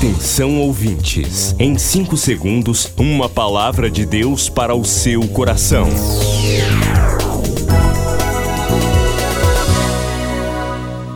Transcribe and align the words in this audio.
Atenção 0.00 0.58
ouvintes, 0.58 1.54
em 1.58 1.76
5 1.76 2.16
segundos, 2.16 2.90
uma 2.96 3.28
palavra 3.28 3.90
de 3.90 4.06
Deus 4.06 4.48
para 4.48 4.74
o 4.74 4.82
seu 4.82 5.28
coração. 5.28 5.86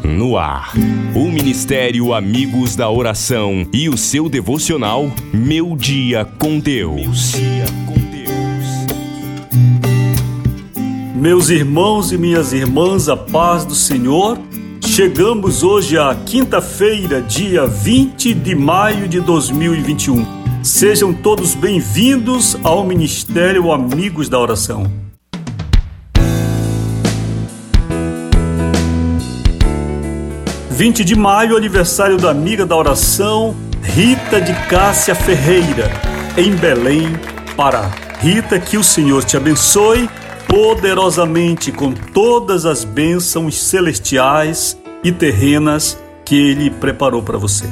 No 0.05 0.37
ar, 0.37 0.75
o 1.15 1.31
Ministério 1.31 2.13
Amigos 2.13 2.77
da 2.77 2.91
Oração 2.91 3.67
e 3.73 3.89
o 3.89 3.97
seu 3.97 4.29
devocional 4.29 5.11
Meu 5.33 5.75
Dia 5.79 6.27
com 6.39 6.59
Deus. 6.59 7.33
Meus 11.17 11.49
irmãos 11.49 12.13
e 12.13 12.19
minhas 12.19 12.53
irmãs, 12.53 13.09
a 13.09 13.17
paz 13.17 13.65
do 13.65 13.75
Senhor. 13.75 14.39
Chegamos 14.95 15.65
hoje 15.65 15.99
à 15.99 16.15
quinta-feira, 16.15 17.21
dia 17.21 17.67
20 17.67 18.33
de 18.33 18.55
maio 18.55 19.09
de 19.09 19.21
2021. 19.21 20.25
Sejam 20.63 21.13
todos 21.13 21.53
bem-vindos 21.53 22.57
ao 22.63 22.85
Ministério 22.85 23.73
Amigos 23.73 24.29
da 24.29 24.39
Oração. 24.39 24.89
Vinte 30.71 31.05
de 31.05 31.17
maio, 31.17 31.57
aniversário 31.57 32.17
da 32.17 32.31
amiga 32.31 32.65
da 32.65 32.77
oração, 32.77 33.57
Rita 33.83 34.41
de 34.41 34.55
Cássia 34.69 35.17
Ferreira, 35.17 35.91
em 36.39 36.55
Belém, 36.55 37.09
Pará. 37.57 37.91
Rita, 38.21 38.61
que 38.61 38.79
o 38.79 38.85
Senhor 38.85 39.25
te 39.25 39.37
abençoe 39.37 40.09
poderosamente 40.47 41.73
com 41.73 41.93
todas 41.93 42.65
as 42.65 42.85
bênçãos 42.85 43.61
celestiais 43.61 44.79
e 45.05 45.13
terrenas 45.13 45.97
que 46.25 46.35
ele 46.35 46.71
preparou 46.71 47.23
para 47.23 47.39
você. 47.39 47.67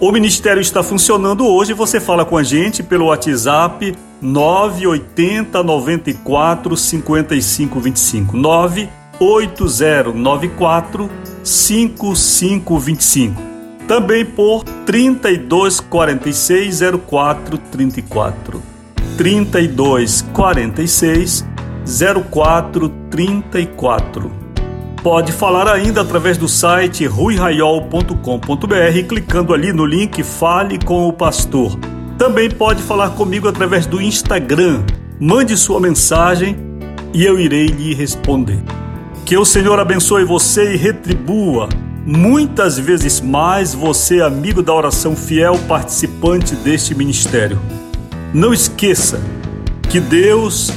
O 0.00 0.10
ministério 0.12 0.62
está 0.62 0.82
funcionando 0.82 1.46
hoje. 1.46 1.74
Você 1.74 2.00
fala 2.00 2.24
com 2.24 2.38
a 2.38 2.42
gente 2.42 2.82
pelo 2.82 3.04
WhatsApp 3.06 3.94
980 4.22 5.62
94 5.62 6.76
55 6.76 7.80
25 7.80 8.36
98094 8.36 11.10
5525. 11.42 13.42
Também 13.86 14.24
por 14.24 14.64
3246 14.86 16.80
0434. 17.06 18.62
3246 19.18 21.44
0434. 22.30 24.39
Pode 25.02 25.32
falar 25.32 25.66
ainda 25.66 26.02
através 26.02 26.36
do 26.36 26.46
site 26.46 27.06
ruiraiol.com.br, 27.06 29.08
clicando 29.08 29.54
ali 29.54 29.72
no 29.72 29.86
link 29.86 30.22
Fale 30.22 30.78
com 30.78 31.08
o 31.08 31.12
Pastor. 31.12 31.78
Também 32.18 32.50
pode 32.50 32.82
falar 32.82 33.08
comigo 33.10 33.48
através 33.48 33.86
do 33.86 33.98
Instagram. 33.98 34.82
Mande 35.18 35.56
sua 35.56 35.80
mensagem 35.80 36.54
e 37.14 37.24
eu 37.24 37.40
irei 37.40 37.68
lhe 37.68 37.94
responder. 37.94 38.62
Que 39.24 39.38
o 39.38 39.44
Senhor 39.44 39.80
abençoe 39.80 40.22
você 40.22 40.74
e 40.74 40.76
retribua 40.76 41.66
muitas 42.04 42.78
vezes 42.78 43.22
mais 43.22 43.72
você, 43.72 44.20
amigo 44.20 44.62
da 44.62 44.74
oração 44.74 45.16
fiel, 45.16 45.58
participante 45.66 46.54
deste 46.56 46.94
ministério. 46.94 47.58
Não 48.34 48.52
esqueça 48.52 49.18
que 49.88 49.98
Deus 49.98 50.70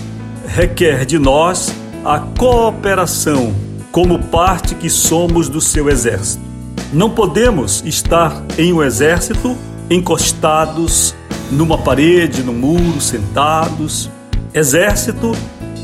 requer 0.48 1.04
de 1.04 1.20
nós 1.20 1.76
a 2.06 2.20
cooperação 2.20 3.62
como 3.94 4.17
parte 4.17 4.73
que 4.73 4.89
somos 4.89 5.47
do 5.47 5.61
seu 5.61 5.88
exército. 5.88 6.44
Não 6.91 7.11
podemos 7.11 7.83
estar 7.86 8.44
em 8.58 8.73
um 8.73 8.81
exército 8.81 9.55
encostados 9.88 11.13
numa 11.52 11.77
parede, 11.77 12.41
no 12.41 12.52
muro, 12.53 12.99
sentados. 12.99 14.09
Exército 14.52 15.33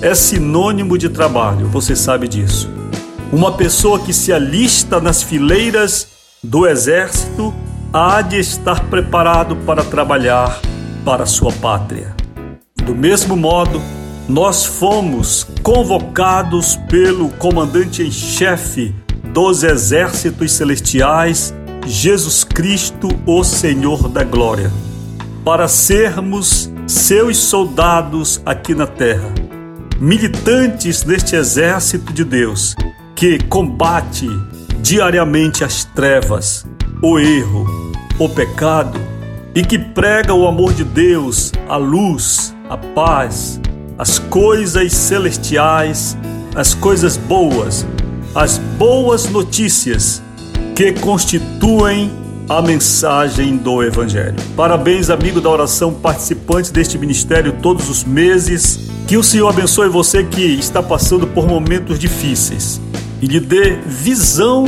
é 0.01 0.15
sinônimo 0.15 0.97
de 0.97 1.07
trabalho, 1.07 1.67
você 1.67 1.95
sabe 1.95 2.27
disso. 2.27 2.67
Uma 3.31 3.51
pessoa 3.51 3.99
que 3.99 4.11
se 4.11 4.33
alista 4.33 4.99
nas 4.99 5.21
fileiras 5.21 6.07
do 6.43 6.65
exército 6.65 7.53
há 7.93 8.23
de 8.23 8.39
estar 8.39 8.85
preparado 8.85 9.55
para 9.67 9.83
trabalhar 9.83 10.59
para 11.05 11.27
sua 11.27 11.51
pátria. 11.51 12.15
Do 12.75 12.95
mesmo 12.95 13.35
modo, 13.35 13.79
nós 14.29 14.63
fomos 14.63 15.47
convocados 15.63 16.75
pelo 16.87 17.29
comandante 17.29 18.03
em 18.03 18.11
chefe 18.11 18.93
dos 19.33 19.63
exércitos 19.63 20.51
celestiais, 20.51 21.51
Jesus 21.87 22.43
Cristo, 22.43 23.07
o 23.25 23.43
Senhor 23.43 24.07
da 24.07 24.23
Glória, 24.23 24.71
para 25.43 25.67
sermos 25.67 26.71
seus 26.85 27.37
soldados 27.37 28.39
aqui 28.45 28.75
na 28.75 28.85
terra, 28.85 29.33
militantes 29.99 31.01
deste 31.01 31.35
exército 31.35 32.13
de 32.13 32.23
Deus 32.23 32.75
que 33.15 33.39
combate 33.45 34.27
diariamente 34.79 35.63
as 35.63 35.85
trevas, 35.85 36.67
o 37.01 37.17
erro, 37.17 37.65
o 38.19 38.29
pecado 38.29 38.99
e 39.55 39.63
que 39.63 39.79
prega 39.79 40.35
o 40.35 40.47
amor 40.47 40.71
de 40.73 40.83
Deus, 40.83 41.51
a 41.67 41.77
luz, 41.77 42.55
a 42.69 42.77
paz, 42.77 43.59
as 43.99 44.17
coisas 44.17 44.93
celestiais, 44.93 46.17
as 46.55 46.73
coisas 46.73 47.17
boas, 47.17 47.85
as 48.33 48.57
boas 48.77 49.29
notícias 49.29 50.23
que 50.73 50.93
constituem 50.93 52.09
a 52.47 52.61
mensagem 52.61 53.57
do 53.57 53.83
Evangelho. 53.83 54.37
Parabéns, 54.55 55.09
amigo 55.09 55.41
da 55.41 55.49
oração, 55.49 55.93
participante 55.93 56.71
deste 56.71 56.97
ministério 56.97 57.57
todos 57.61 57.89
os 57.89 58.05
meses. 58.05 58.89
Que 59.05 59.17
o 59.17 59.23
Senhor 59.23 59.49
abençoe 59.49 59.89
você 59.89 60.23
que 60.23 60.43
está 60.43 60.81
passando 60.81 61.27
por 61.27 61.45
momentos 61.45 61.99
difíceis 61.99 62.79
e 63.21 63.25
lhe 63.25 63.39
dê 63.41 63.79
visão 63.85 64.65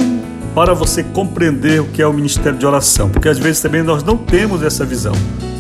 para 0.53 0.73
você 0.73 1.03
compreender 1.03 1.79
o 1.79 1.85
que 1.85 2.01
é 2.01 2.07
o 2.07 2.11
ministério 2.11 2.59
de 2.59 2.65
oração, 2.65 3.09
porque 3.09 3.29
às 3.29 3.39
vezes 3.39 3.61
também 3.61 3.81
nós 3.81 4.03
não 4.03 4.17
temos 4.17 4.61
essa 4.61 4.83
visão. 4.83 5.13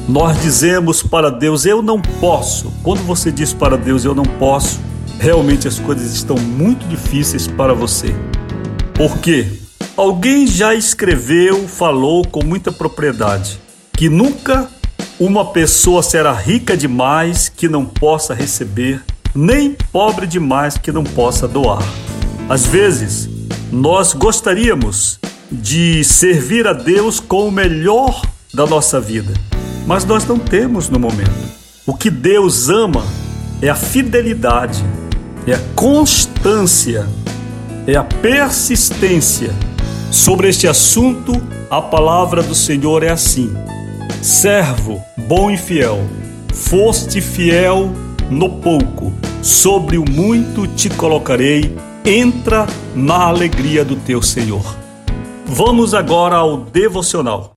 Nós 0.07 0.41
dizemos 0.41 1.03
para 1.03 1.29
Deus, 1.29 1.65
eu 1.65 1.81
não 1.81 2.01
posso. 2.01 2.73
Quando 2.83 3.01
você 3.03 3.31
diz 3.31 3.53
para 3.53 3.77
Deus, 3.77 4.03
eu 4.03 4.15
não 4.15 4.23
posso, 4.23 4.79
realmente 5.19 5.67
as 5.67 5.79
coisas 5.79 6.13
estão 6.13 6.35
muito 6.35 6.87
difíceis 6.87 7.47
para 7.47 7.73
você. 7.73 8.13
Por 8.95 9.19
quê? 9.19 9.47
Alguém 9.95 10.47
já 10.47 10.73
escreveu, 10.73 11.67
falou 11.67 12.25
com 12.25 12.43
muita 12.43 12.71
propriedade, 12.71 13.59
que 13.93 14.09
nunca 14.09 14.67
uma 15.19 15.45
pessoa 15.51 16.01
será 16.01 16.33
rica 16.33 16.75
demais 16.75 17.47
que 17.47 17.69
não 17.69 17.85
possa 17.85 18.33
receber, 18.33 19.03
nem 19.35 19.77
pobre 19.91 20.25
demais 20.25 20.77
que 20.77 20.91
não 20.91 21.03
possa 21.03 21.47
doar. 21.47 21.83
Às 22.49 22.65
vezes, 22.65 23.29
nós 23.71 24.13
gostaríamos 24.13 25.19
de 25.51 26.03
servir 26.03 26.67
a 26.67 26.73
Deus 26.73 27.19
com 27.19 27.47
o 27.47 27.51
melhor 27.51 28.19
da 28.53 28.65
nossa 28.65 28.99
vida 28.99 29.31
mas 29.85 30.05
nós 30.05 30.25
não 30.25 30.37
temos 30.37 30.89
no 30.89 30.99
momento. 30.99 31.31
O 31.85 31.93
que 31.93 32.09
Deus 32.09 32.69
ama 32.69 33.03
é 33.61 33.69
a 33.69 33.75
fidelidade, 33.75 34.83
é 35.47 35.53
a 35.53 35.59
constância, 35.75 37.07
é 37.87 37.95
a 37.95 38.03
persistência. 38.03 39.53
Sobre 40.11 40.49
este 40.49 40.67
assunto, 40.67 41.33
a 41.69 41.81
palavra 41.81 42.43
do 42.43 42.53
Senhor 42.53 43.03
é 43.03 43.09
assim: 43.09 43.51
Servo 44.21 45.01
bom 45.27 45.49
e 45.49 45.57
fiel, 45.57 45.99
foste 46.53 47.21
fiel 47.21 47.89
no 48.29 48.49
pouco, 48.49 49.13
sobre 49.41 49.97
o 49.97 50.03
muito 50.09 50.67
te 50.67 50.89
colocarei, 50.89 51.75
entra 52.05 52.67
na 52.95 53.25
alegria 53.25 53.83
do 53.83 53.95
teu 53.95 54.21
Senhor. 54.21 54.75
Vamos 55.45 55.93
agora 55.93 56.35
ao 56.35 56.57
devocional. 56.57 57.53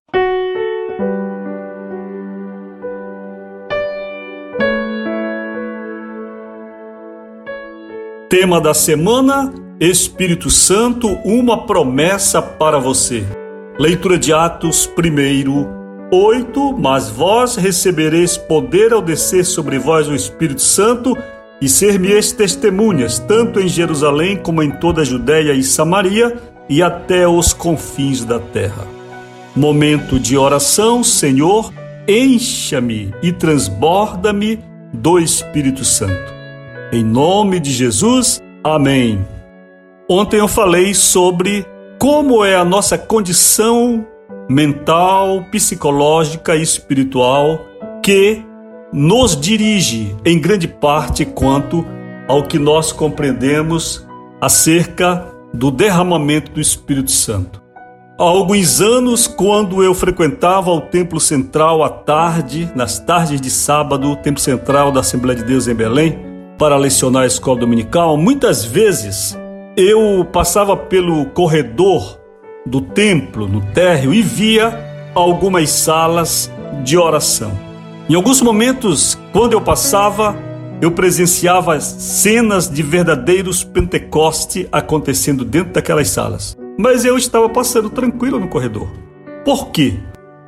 Tema 8.36 8.60
da 8.60 8.74
semana: 8.74 9.54
Espírito 9.78 10.50
Santo, 10.50 11.06
uma 11.24 11.68
promessa 11.68 12.42
para 12.42 12.80
você. 12.80 13.24
Leitura 13.78 14.18
de 14.18 14.32
Atos 14.32 14.90
1, 14.98 16.10
8. 16.12 16.76
Mas 16.76 17.08
vós 17.08 17.54
recebereis 17.54 18.36
poder 18.36 18.92
ao 18.92 19.00
descer 19.00 19.44
sobre 19.44 19.78
vós 19.78 20.08
o 20.08 20.14
Espírito 20.16 20.62
Santo 20.62 21.16
e 21.60 21.68
ser-me-eis 21.68 22.32
testemunhas, 22.32 23.20
tanto 23.20 23.60
em 23.60 23.68
Jerusalém 23.68 24.36
como 24.36 24.64
em 24.64 24.70
toda 24.72 25.02
a 25.02 25.04
Judéia 25.04 25.52
e 25.52 25.62
Samaria 25.62 26.36
e 26.68 26.82
até 26.82 27.28
os 27.28 27.52
confins 27.52 28.24
da 28.24 28.40
terra. 28.40 28.84
Momento 29.54 30.18
de 30.18 30.36
oração, 30.36 31.04
Senhor, 31.04 31.72
encha-me 32.08 33.14
e 33.22 33.30
transborda-me 33.30 34.58
do 34.92 35.20
Espírito 35.20 35.84
Santo. 35.84 36.33
Em 36.92 37.02
nome 37.02 37.58
de 37.58 37.72
Jesus, 37.72 38.40
amém. 38.62 39.26
Ontem 40.08 40.38
eu 40.38 40.46
falei 40.46 40.94
sobre 40.94 41.66
como 41.98 42.44
é 42.44 42.54
a 42.54 42.64
nossa 42.64 42.98
condição 42.98 44.06
mental, 44.48 45.44
psicológica 45.50 46.54
e 46.54 46.62
espiritual 46.62 47.60
que 48.02 48.42
nos 48.92 49.34
dirige 49.36 50.14
em 50.24 50.38
grande 50.38 50.68
parte 50.68 51.24
quanto 51.24 51.84
ao 52.28 52.42
que 52.42 52.58
nós 52.58 52.92
compreendemos 52.92 54.06
acerca 54.40 55.26
do 55.52 55.70
derramamento 55.70 56.52
do 56.52 56.60
Espírito 56.60 57.10
Santo. 57.10 57.62
Há 58.18 58.22
alguns 58.22 58.80
anos, 58.80 59.26
quando 59.26 59.82
eu 59.82 59.92
frequentava 59.94 60.70
o 60.70 60.82
Templo 60.82 61.18
Central 61.18 61.82
à 61.82 61.88
tarde, 61.88 62.70
nas 62.76 63.00
tardes 63.00 63.40
de 63.40 63.50
sábado, 63.50 64.12
o 64.12 64.16
Templo 64.16 64.40
Central 64.40 64.92
da 64.92 65.00
Assembleia 65.00 65.40
de 65.40 65.44
Deus 65.44 65.66
em 65.66 65.74
Belém, 65.74 66.33
para 66.58 66.76
lecionar 66.76 67.24
a 67.24 67.26
escola 67.26 67.60
dominical, 67.60 68.16
muitas 68.16 68.64
vezes 68.64 69.36
eu 69.76 70.24
passava 70.32 70.76
pelo 70.76 71.26
corredor 71.26 72.18
do 72.64 72.80
templo, 72.80 73.48
no 73.48 73.60
térreo, 73.72 74.14
e 74.14 74.22
via 74.22 75.10
algumas 75.14 75.70
salas 75.70 76.50
de 76.82 76.96
oração. 76.96 77.52
Em 78.08 78.14
alguns 78.14 78.40
momentos, 78.40 79.18
quando 79.32 79.54
eu 79.54 79.60
passava, 79.60 80.36
eu 80.80 80.90
presenciava 80.90 81.80
cenas 81.80 82.68
de 82.68 82.82
verdadeiros 82.82 83.64
Pentecoste 83.64 84.68
acontecendo 84.70 85.44
dentro 85.44 85.72
daquelas 85.72 86.10
salas. 86.10 86.56
Mas 86.78 87.04
eu 87.04 87.16
estava 87.16 87.48
passando 87.48 87.88
tranquilo 87.90 88.38
no 88.38 88.48
corredor. 88.48 88.88
Por 89.44 89.70
quê? 89.70 89.94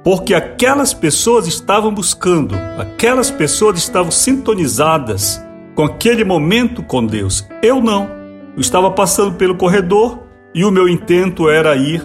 Porque 0.04 0.34
aquelas 0.34 0.94
pessoas 0.94 1.46
estavam 1.46 1.92
buscando, 1.92 2.54
aquelas 2.78 3.30
pessoas 3.30 3.78
estavam 3.78 4.10
sintonizadas 4.10 5.44
com 5.76 5.84
aquele 5.84 6.24
momento 6.24 6.82
com 6.82 7.06
Deus. 7.06 7.46
Eu 7.62 7.80
não. 7.82 8.08
Eu 8.56 8.60
estava 8.60 8.90
passando 8.90 9.36
pelo 9.36 9.56
corredor 9.56 10.22
e 10.54 10.64
o 10.64 10.70
meu 10.70 10.88
intento 10.88 11.50
era 11.50 11.76
ir 11.76 12.02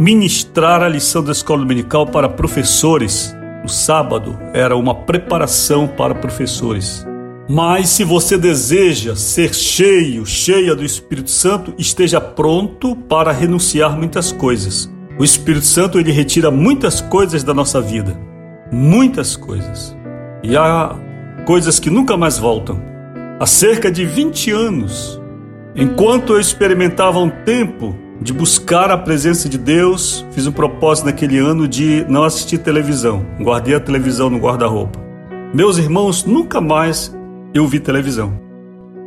ministrar 0.00 0.82
a 0.82 0.88
lição 0.88 1.22
da 1.22 1.30
escola 1.30 1.60
dominical 1.60 2.06
para 2.06 2.30
professores. 2.30 3.36
No 3.62 3.68
sábado 3.68 4.38
era 4.54 4.74
uma 4.74 4.94
preparação 4.94 5.86
para 5.86 6.14
professores. 6.14 7.06
Mas 7.46 7.90
se 7.90 8.04
você 8.04 8.38
deseja 8.38 9.14
ser 9.14 9.54
cheio, 9.54 10.24
cheia 10.24 10.74
do 10.74 10.84
Espírito 10.84 11.30
Santo, 11.30 11.74
esteja 11.76 12.20
pronto 12.20 12.96
para 12.96 13.32
renunciar 13.32 13.98
muitas 13.98 14.32
coisas. 14.32 14.90
O 15.18 15.24
Espírito 15.24 15.66
Santo 15.66 15.98
ele 15.98 16.12
retira 16.12 16.50
muitas 16.50 17.02
coisas 17.02 17.42
da 17.42 17.52
nossa 17.52 17.82
vida, 17.82 18.18
muitas 18.72 19.36
coisas. 19.36 19.94
E 20.42 20.56
há 20.56 20.96
coisas 21.44 21.78
que 21.78 21.90
nunca 21.90 22.16
mais 22.16 22.38
voltam. 22.38 22.80
Há 23.40 23.46
cerca 23.46 23.90
de 23.90 24.04
20 24.04 24.50
anos, 24.52 25.20
Enquanto 25.74 26.32
eu 26.32 26.40
experimentava 26.40 27.20
um 27.20 27.30
tempo 27.30 27.96
de 28.20 28.32
buscar 28.32 28.90
a 28.90 28.98
presença 28.98 29.48
de 29.48 29.56
Deus, 29.56 30.26
fiz 30.32 30.46
um 30.46 30.52
propósito 30.52 31.06
naquele 31.06 31.38
ano 31.38 31.66
de 31.68 32.04
não 32.08 32.24
assistir 32.24 32.58
televisão. 32.58 33.24
Guardei 33.40 33.74
a 33.74 33.80
televisão 33.80 34.28
no 34.28 34.38
guarda-roupa. 34.38 34.98
Meus 35.54 35.78
irmãos, 35.78 36.24
nunca 36.24 36.60
mais 36.60 37.16
eu 37.54 37.66
vi 37.66 37.78
televisão. 37.78 38.38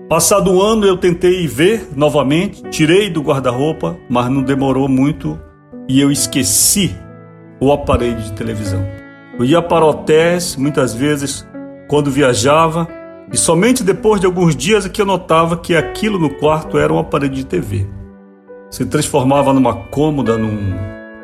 Passado 0.08 0.52
um 0.52 0.62
ano 0.62 0.86
eu 0.86 0.98
tentei 0.98 1.46
ver 1.48 1.90
novamente, 1.96 2.64
tirei 2.70 3.10
do 3.10 3.22
guarda-roupa, 3.22 3.98
mas 4.10 4.30
não 4.30 4.42
demorou 4.42 4.88
muito 4.88 5.40
e 5.88 6.00
eu 6.00 6.12
esqueci 6.12 6.96
o 7.60 7.72
aparelho 7.72 8.22
de 8.22 8.32
televisão. 8.34 8.84
Eu 9.38 9.46
ia 9.46 9.62
para 9.62 9.86
hotéis 9.86 10.56
muitas 10.56 10.94
vezes 10.94 11.46
quando 11.88 12.10
viajava 12.10 12.88
e 13.32 13.38
somente 13.38 13.84
depois 13.84 14.20
de 14.20 14.26
alguns 14.26 14.56
dias 14.56 14.86
é 14.86 14.90
que 14.90 15.02
eu 15.02 15.06
notava 15.06 15.58
que 15.58 15.76
aquilo 15.76 16.20
no 16.20 16.30
quarto 16.30 16.78
era 16.78 16.92
um 16.92 17.00
aparelho 17.00 17.34
de 17.34 17.46
TV. 17.46 17.88
Se 18.70 18.86
transformava 18.86 19.54
numa 19.54 19.74
cômoda, 19.74 20.38
num 20.38 20.74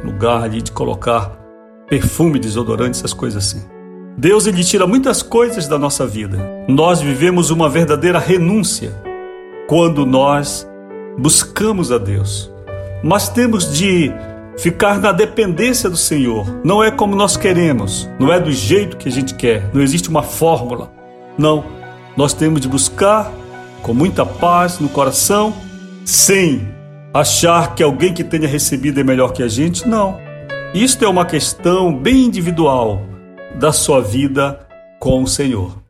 lugar 0.04 0.44
ali 0.44 0.62
de 0.62 0.72
colocar 0.72 1.38
perfume, 1.88 2.40
desodorante, 2.40 2.98
essas 2.98 3.14
coisas 3.14 3.46
assim. 3.46 3.64
Deus 4.18 4.46
ele 4.48 4.64
tira 4.64 4.86
muitas 4.86 5.22
coisas 5.22 5.68
da 5.68 5.78
nossa 5.78 6.06
vida. 6.06 6.66
Nós 6.68 7.02
vivemos 7.02 7.50
uma 7.50 7.70
verdadeira 7.70 8.20
renúncia 8.20 8.94
quando 9.68 10.06
nós 10.06 10.68
buscamos 11.18 11.92
a 11.92 11.98
Deus. 11.98 12.52
Mas 13.04 13.30
temos 13.30 13.74
de 13.74 14.12
ficar 14.58 15.00
na 15.00 15.12
dependência 15.12 15.90
do 15.90 15.96
Senhor. 15.96 16.46
Não 16.64 16.84
é 16.84 16.92
como 16.92 17.16
nós 17.16 17.38
queremos, 17.38 18.10
não 18.20 18.32
é 18.32 18.40
do 18.40 18.52
jeito 18.52 18.98
que 18.98 19.08
a 19.08 19.12
gente 19.12 19.34
quer, 19.36 19.70
não 19.74 19.82
existe 19.82 20.10
uma 20.10 20.22
fórmula. 20.22 20.92
Não, 21.38 21.64
nós 22.20 22.34
temos 22.34 22.60
de 22.60 22.68
buscar 22.68 23.32
com 23.82 23.94
muita 23.94 24.26
paz 24.26 24.78
no 24.78 24.90
coração, 24.90 25.54
sem 26.04 26.68
achar 27.14 27.76
que 27.76 27.82
alguém 27.82 28.14
que 28.14 28.26
tenha 28.26 28.46
recebido 28.46 29.00
é 29.00 29.04
melhor 29.06 29.32
que 29.32 29.42
a 29.42 29.48
gente. 29.48 29.88
Não. 29.88 30.20
Isto 30.74 31.06
é 31.06 31.08
uma 31.08 31.26
questão 31.26 31.96
bem 31.96 32.26
individual 32.26 33.02
da 33.58 33.72
sua 33.72 34.02
vida 34.02 34.60
com 35.00 35.24
o 35.24 35.28
Senhor. 35.28 35.82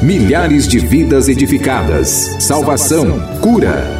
Milhares 0.00 0.66
de 0.66 0.78
vidas 0.78 1.28
edificadas, 1.28 2.08
salvação, 2.38 3.20
cura. 3.42 3.99